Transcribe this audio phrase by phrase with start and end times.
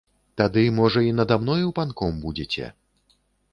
[0.41, 2.65] Тады, можа, і нада мною панком будзеце.